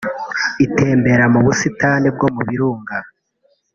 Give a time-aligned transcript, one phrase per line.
[0.65, 2.95] itembera mu busitani bwo mu birunga